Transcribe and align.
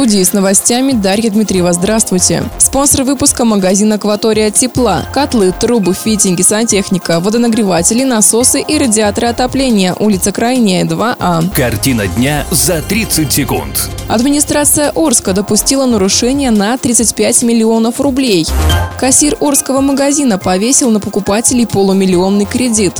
Студии 0.00 0.22
с 0.24 0.32
новостями 0.32 0.92
Дарья 0.92 1.28
Дмитриева. 1.28 1.74
Здравствуйте. 1.74 2.44
Спонсор 2.56 3.02
выпуска– 3.02 3.44
магазин 3.44 3.92
«Акватория 3.92 4.50
тепла». 4.50 5.06
Котлы, 5.12 5.52
трубы, 5.52 5.92
фитинги, 5.92 6.40
сантехника, 6.40 7.20
водонагреватели, 7.20 8.04
насосы 8.04 8.62
и 8.62 8.78
радиаторы 8.78 9.26
отопления. 9.26 9.92
Улица 9.92 10.32
Крайняя, 10.32 10.86
2А. 10.86 11.54
Картина 11.54 12.06
дня 12.06 12.46
за 12.50 12.80
30 12.80 13.30
секунд. 13.30 13.90
Администрация 14.08 14.90
Орска 14.94 15.34
допустила 15.34 15.84
нарушение 15.84 16.50
на 16.50 16.78
35 16.78 17.42
миллионов 17.42 18.00
рублей. 18.00 18.46
Кассир 18.98 19.36
Орского 19.38 19.82
магазина 19.82 20.38
повесил 20.38 20.90
на 20.90 21.00
покупателей 21.00 21.66
полумиллионный 21.66 22.46
кредит. 22.46 22.94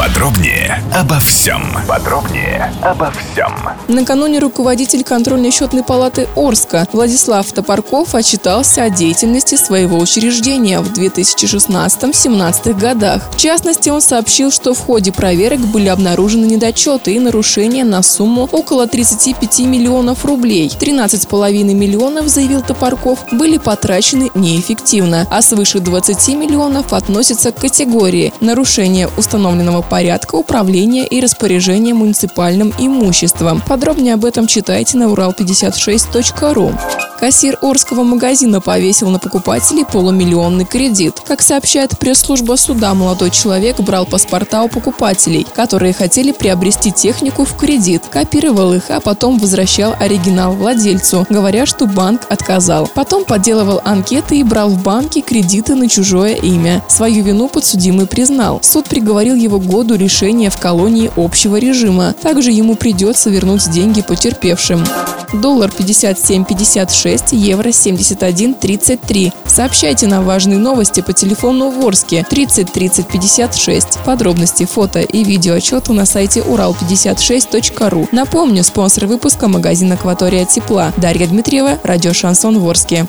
Подробнее 0.00 0.82
обо 0.94 1.20
всем. 1.20 1.62
Подробнее 1.86 2.72
обо 2.80 3.10
всем. 3.12 3.52
Накануне 3.88 4.38
руководитель 4.38 5.04
контрольно-счетной 5.04 5.82
палаты 5.82 6.26
Орска 6.36 6.86
Владислав 6.92 7.52
Топорков 7.52 8.14
отчитался 8.14 8.84
о 8.84 8.88
деятельности 8.88 9.56
своего 9.56 9.98
учреждения 9.98 10.80
в 10.80 10.90
2016-17 10.90 12.80
годах. 12.80 13.28
В 13.30 13.36
частности, 13.36 13.90
он 13.90 14.00
сообщил, 14.00 14.50
что 14.50 14.72
в 14.72 14.78
ходе 14.78 15.12
проверок 15.12 15.60
были 15.60 15.88
обнаружены 15.88 16.46
недочеты 16.46 17.12
и 17.12 17.18
нарушения 17.18 17.84
на 17.84 18.02
сумму 18.02 18.48
около 18.50 18.86
35 18.86 19.60
миллионов 19.66 20.24
рублей. 20.24 20.72
13,5 20.80 21.74
миллионов, 21.74 22.26
заявил 22.28 22.62
Топорков, 22.62 23.18
были 23.32 23.58
потрачены 23.58 24.30
неэффективно, 24.34 25.26
а 25.30 25.42
свыше 25.42 25.80
20 25.80 26.28
миллионов 26.28 26.94
относятся 26.94 27.52
к 27.52 27.58
категории 27.58 28.32
нарушения 28.40 29.10
установленного 29.18 29.89
порядка 29.90 30.36
управления 30.36 31.06
и 31.06 31.20
распоряжения 31.20 31.92
муниципальным 31.92 32.72
имуществом. 32.78 33.60
Подробнее 33.66 34.14
об 34.14 34.24
этом 34.24 34.46
читайте 34.46 34.96
на 34.96 35.12
урал56.ру. 35.12 37.09
Кассир 37.20 37.58
Орского 37.60 38.02
магазина 38.02 38.62
повесил 38.62 39.10
на 39.10 39.18
покупателей 39.18 39.84
полумиллионный 39.84 40.64
кредит. 40.64 41.20
Как 41.26 41.42
сообщает 41.42 41.98
пресс-служба 41.98 42.56
суда, 42.56 42.94
молодой 42.94 43.30
человек 43.30 43.78
брал 43.80 44.06
паспорта 44.06 44.62
у 44.62 44.68
покупателей, 44.70 45.46
которые 45.54 45.92
хотели 45.92 46.32
приобрести 46.32 46.90
технику 46.90 47.44
в 47.44 47.54
кредит, 47.58 48.04
копировал 48.10 48.72
их, 48.72 48.84
а 48.88 49.00
потом 49.00 49.38
возвращал 49.38 49.94
оригинал 50.00 50.54
владельцу, 50.54 51.26
говоря, 51.28 51.66
что 51.66 51.84
банк 51.84 52.22
отказал. 52.30 52.88
Потом 52.94 53.26
подделывал 53.26 53.82
анкеты 53.84 54.36
и 54.38 54.42
брал 54.42 54.70
в 54.70 54.82
банке 54.82 55.20
кредиты 55.20 55.74
на 55.74 55.90
чужое 55.90 56.36
имя. 56.36 56.82
Свою 56.88 57.22
вину 57.22 57.48
подсудимый 57.48 58.06
признал. 58.06 58.60
Суд 58.62 58.86
приговорил 58.86 59.34
его 59.34 59.60
году 59.60 59.94
лишения 59.94 60.48
в 60.48 60.58
колонии 60.58 61.10
общего 61.16 61.56
режима. 61.56 62.14
Также 62.14 62.50
ему 62.50 62.76
придется 62.76 63.28
вернуть 63.28 63.70
деньги 63.70 64.00
потерпевшим. 64.00 64.82
Доллар 65.32 65.70
57.56, 65.70 67.34
евро 67.36 67.68
71.33. 67.68 69.32
Сообщайте 69.46 70.06
нам 70.06 70.24
важные 70.24 70.58
новости 70.58 71.00
по 71.00 71.12
телефону 71.12 71.70
в 71.70 71.84
Орске 71.86 72.26
30 72.28 72.72
30 72.72 73.06
56. 73.06 73.98
Подробности, 74.04 74.64
фото 74.64 75.00
и 75.00 75.24
видеоотчеты 75.24 75.92
на 75.92 76.06
сайте 76.06 76.40
урал56.ру. 76.40 78.08
Напомню, 78.12 78.64
спонсор 78.64 79.06
выпуска 79.06 79.48
магазин 79.48 79.92
«Акватория 79.92 80.44
тепла». 80.44 80.92
Дарья 80.96 81.26
Дмитриева, 81.26 81.78
радио 81.84 82.12
«Шансон 82.12 82.58
Ворске». 82.58 83.06